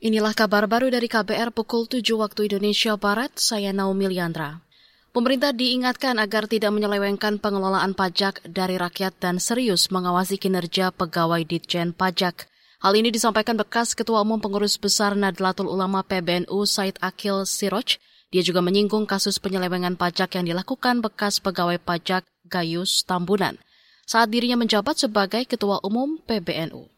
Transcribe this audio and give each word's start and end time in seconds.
Inilah 0.00 0.32
kabar 0.32 0.64
baru 0.64 0.88
dari 0.88 1.12
KBR 1.12 1.52
pukul 1.52 1.84
7 1.84 2.00
waktu 2.16 2.48
Indonesia 2.48 2.96
Barat, 2.96 3.36
saya 3.36 3.68
Naomi 3.68 4.08
Liandra. 4.08 4.64
Pemerintah 5.12 5.52
diingatkan 5.52 6.16
agar 6.16 6.48
tidak 6.48 6.72
menyelewengkan 6.72 7.36
pengelolaan 7.36 7.92
pajak 7.92 8.40
dari 8.48 8.80
rakyat 8.80 9.20
dan 9.20 9.36
serius 9.36 9.92
mengawasi 9.92 10.40
kinerja 10.40 10.88
pegawai 10.96 11.44
Ditjen 11.44 11.92
Pajak. 11.92 12.48
Hal 12.80 12.96
ini 12.96 13.12
disampaikan 13.12 13.60
bekas 13.60 13.92
Ketua 13.92 14.24
Umum 14.24 14.40
Pengurus 14.40 14.80
Besar 14.80 15.12
Nadlatul 15.12 15.68
Ulama 15.68 16.00
PBNU 16.00 16.64
Said 16.64 16.96
Akil 17.04 17.44
Siroj. 17.44 18.00
Dia 18.32 18.40
juga 18.40 18.64
menyinggung 18.64 19.04
kasus 19.04 19.36
penyelewengan 19.36 20.00
pajak 20.00 20.32
yang 20.32 20.48
dilakukan 20.48 21.04
bekas 21.04 21.44
pegawai 21.44 21.76
pajak 21.76 22.24
Gayus 22.48 23.04
Tambunan 23.04 23.60
saat 24.08 24.32
dirinya 24.32 24.56
menjabat 24.56 24.96
sebagai 24.96 25.44
Ketua 25.44 25.76
Umum 25.84 26.16
PBNU. 26.24 26.88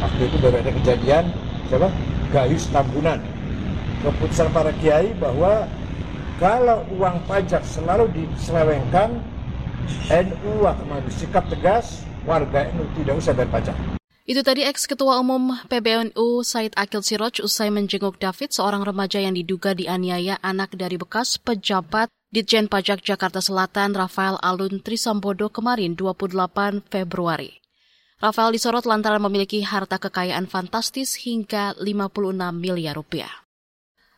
Waktu 0.00 0.22
itu 0.24 0.36
baru 0.40 0.56
ada 0.64 0.72
kejadian 0.72 1.24
siapa? 1.68 1.88
Gayus 2.34 2.66
Tambunan. 2.70 3.20
Keputusan 4.02 4.50
para 4.54 4.70
kiai 4.78 5.14
bahwa 5.18 5.66
kalau 6.36 6.84
uang 6.94 7.24
pajak 7.24 7.64
selalu 7.64 8.12
diselewengkan, 8.12 9.18
NU 10.10 10.52
akan 10.66 10.84
mengambil 10.84 11.12
sikap 11.14 11.44
tegas, 11.48 12.04
warga 12.28 12.68
NU 12.76 12.84
tidak 12.98 13.14
usah 13.18 13.32
bayar 13.32 13.50
pajak. 13.50 13.76
Itu 14.26 14.42
tadi 14.42 14.66
ex-ketua 14.66 15.22
umum 15.22 15.54
PBNU 15.70 16.42
Said 16.42 16.74
Akil 16.74 17.06
Siroj 17.06 17.46
usai 17.46 17.70
menjenguk 17.70 18.18
David, 18.18 18.50
seorang 18.50 18.82
remaja 18.82 19.22
yang 19.22 19.38
diduga 19.38 19.70
dianiaya 19.70 20.42
anak 20.42 20.74
dari 20.74 20.98
bekas 20.98 21.38
pejabat 21.38 22.10
Ditjen 22.34 22.66
Pajak 22.66 23.06
Jakarta 23.06 23.38
Selatan 23.38 23.94
Rafael 23.94 24.34
Alun 24.42 24.82
Trisambodo 24.82 25.46
kemarin 25.46 25.94
28 25.94 26.82
Februari. 26.90 27.62
Rafael 28.16 28.48
disorot 28.48 28.88
lantaran 28.88 29.20
memiliki 29.20 29.60
harta 29.60 30.00
kekayaan 30.00 30.48
fantastis 30.48 31.20
hingga 31.20 31.76
56 31.76 32.32
miliar 32.56 32.96
rupiah. 32.96 33.44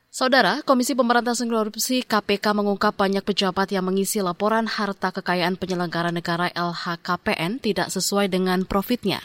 Saudara, 0.06 0.62
Komisi 0.62 0.94
Pemberantasan 0.94 1.50
Korupsi 1.50 2.06
KPK 2.06 2.54
mengungkap 2.54 2.94
banyak 2.94 3.26
pejabat 3.26 3.74
yang 3.74 3.82
mengisi 3.90 4.22
laporan 4.22 4.70
harta 4.70 5.10
kekayaan 5.10 5.58
penyelenggara 5.58 6.14
negara 6.14 6.46
LHKPN 6.54 7.58
tidak 7.58 7.90
sesuai 7.90 8.30
dengan 8.30 8.62
profitnya. 8.62 9.18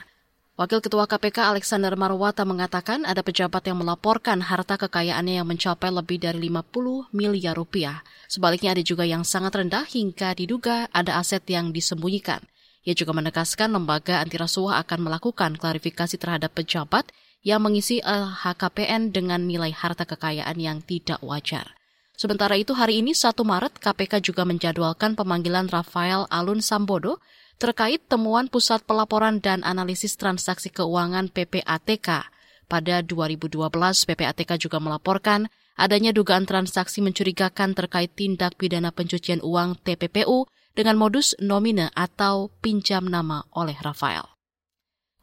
Wakil 0.53 0.81
Ketua 0.81 1.06
KPK 1.06 1.53
Alexander 1.53 1.94
Marwata 1.94 2.42
mengatakan 2.42 3.09
ada 3.09 3.22
pejabat 3.25 3.66
yang 3.69 3.78
melaporkan 3.78 4.38
harta 4.42 4.78
kekayaannya 4.81 5.42
yang 5.42 5.50
mencapai 5.50 5.90
lebih 5.90 6.22
dari 6.22 6.50
50 6.50 7.14
miliar 7.14 7.58
rupiah. 7.58 8.02
Sebaliknya 8.25 8.78
ada 8.78 8.81
juga 8.86 9.06
yang 9.06 9.22
sangat 9.22 9.53
rendah 9.53 9.86
hingga 9.86 10.34
diduga 10.38 10.90
ada 10.94 11.22
aset 11.22 11.42
yang 11.50 11.73
disembunyikan. 11.73 12.42
Ia 12.84 12.94
juga 12.95 13.16
menegaskan 13.16 13.72
lembaga 13.72 14.20
anti 14.20 14.36
rasuah 14.36 14.84
akan 14.84 15.08
melakukan 15.08 15.56
klarifikasi 15.56 16.20
terhadap 16.20 16.52
pejabat 16.52 17.08
yang 17.44 17.64
mengisi 17.64 18.03
LHKPN 18.03 19.16
dengan 19.16 19.48
nilai 19.48 19.72
harta 19.72 20.03
kekayaan 20.03 20.59
yang 20.59 20.84
tidak 20.84 21.23
wajar. 21.23 21.75
Sementara 22.14 22.59
itu 22.59 22.75
hari 22.75 23.00
ini 23.00 23.16
1 23.16 23.36
Maret 23.40 23.80
KPK 23.80 24.22
juga 24.23 24.44
menjadwalkan 24.44 25.16
pemanggilan 25.16 25.72
Rafael 25.72 26.28
Alun 26.30 26.59
Sambodo 26.59 27.20
terkait 27.58 28.03
temuan 28.12 28.52
Pusat 28.52 28.84
Pelaporan 28.84 29.40
dan 29.40 29.64
Analisis 29.64 30.20
Transaksi 30.20 30.68
Keuangan 30.68 31.31
PPATK. 31.31 32.28
Pada 32.68 32.95
2012 33.03 33.59
PPATK 34.08 34.59
juga 34.59 34.78
melaporkan 34.84 35.47
adanya 35.80 36.14
dugaan 36.14 36.45
transaksi 36.45 37.02
mencurigakan 37.02 37.73
terkait 37.73 38.14
tindak 38.14 38.56
pidana 38.59 38.94
pencucian 38.94 39.42
uang 39.42 39.81
TPPU 39.81 40.45
dengan 40.73 40.97
modus 40.97 41.38
nomine 41.38 41.93
atau 41.93 42.49
pinjam 42.61 43.05
nama 43.05 43.45
oleh 43.53 43.77
Rafael. 43.79 44.33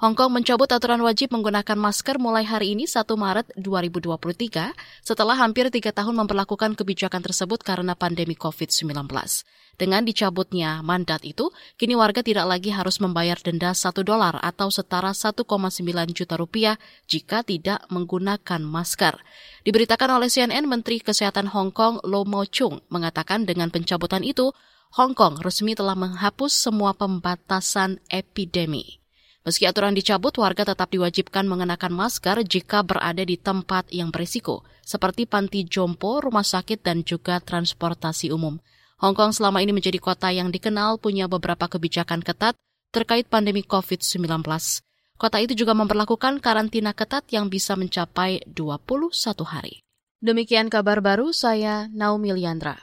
Hong 0.00 0.16
Kong 0.16 0.32
mencabut 0.32 0.64
aturan 0.72 1.04
wajib 1.04 1.28
menggunakan 1.28 1.76
masker 1.76 2.16
mulai 2.16 2.40
hari 2.48 2.72
ini 2.72 2.88
1 2.88 3.04
Maret 3.04 3.52
2023 3.52 4.72
setelah 5.04 5.36
hampir 5.36 5.68
tiga 5.68 5.92
tahun 5.92 6.24
memperlakukan 6.24 6.72
kebijakan 6.72 7.20
tersebut 7.20 7.60
karena 7.60 7.92
pandemi 7.92 8.32
COVID-19. 8.32 8.96
Dengan 9.76 10.00
dicabutnya 10.00 10.80
mandat 10.80 11.20
itu, 11.28 11.52
kini 11.77 12.00
warga 12.00 12.24
tidak 12.24 12.48
lagi 12.48 12.72
harus 12.72 12.96
membayar 12.96 13.36
denda 13.44 13.77
1 13.77 13.92
dolar 14.00 14.40
atau 14.40 14.72
setara 14.72 15.12
1,9 15.12 15.36
juta 16.16 16.34
rupiah 16.40 16.80
jika 17.05 17.44
tidak 17.44 17.84
menggunakan 17.92 18.64
masker. 18.64 19.20
Diberitakan 19.68 20.16
oleh 20.16 20.33
CNN, 20.33 20.64
Menteri 20.64 21.05
Kesehatan 21.05 21.52
Hong 21.52 21.77
Kong 21.77 22.00
Lo 22.08 22.24
Mo 22.24 22.48
Chung 22.48 22.80
mengatakan 22.89 23.44
dengan 23.44 23.68
pencabutan 23.68 24.24
itu, 24.24 24.48
Hong 24.90 25.14
Kong 25.14 25.39
resmi 25.39 25.78
telah 25.78 25.95
menghapus 25.95 26.51
semua 26.51 26.90
pembatasan 26.98 28.02
epidemi. 28.11 28.98
Meski 29.46 29.62
aturan 29.62 29.95
dicabut, 29.95 30.34
warga 30.34 30.67
tetap 30.67 30.90
diwajibkan 30.90 31.46
mengenakan 31.46 31.95
masker 31.95 32.42
jika 32.42 32.83
berada 32.83 33.23
di 33.23 33.39
tempat 33.39 33.86
yang 33.95 34.11
berisiko, 34.11 34.67
seperti 34.83 35.30
panti 35.30 35.62
jompo, 35.62 36.18
rumah 36.18 36.42
sakit, 36.42 36.83
dan 36.83 37.06
juga 37.06 37.39
transportasi 37.39 38.34
umum. 38.34 38.58
Hong 38.98 39.14
Kong 39.14 39.30
selama 39.30 39.62
ini 39.62 39.70
menjadi 39.70 40.02
kota 40.02 40.34
yang 40.34 40.51
dikenal 40.51 40.98
punya 40.98 41.30
beberapa 41.30 41.70
kebijakan 41.70 42.27
ketat 42.27 42.58
terkait 42.90 43.30
pandemi 43.30 43.62
COVID-19. 43.62 44.42
Kota 45.14 45.39
itu 45.39 45.55
juga 45.55 45.72
memperlakukan 45.78 46.42
karantina 46.42 46.98
ketat 46.98 47.30
yang 47.30 47.46
bisa 47.46 47.78
mencapai 47.78 48.42
21 48.51 49.14
hari. 49.46 49.86
Demikian 50.18 50.67
kabar 50.67 50.98
baru 50.98 51.30
saya 51.33 51.89
Naomi 51.95 52.34
Liandra. 52.34 52.77